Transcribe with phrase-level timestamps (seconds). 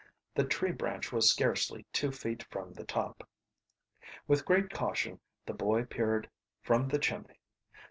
[0.33, 3.23] The tree branch was scarcely two feet from the top.
[4.27, 6.27] With great caution the boy peered
[6.63, 7.39] from the chimney.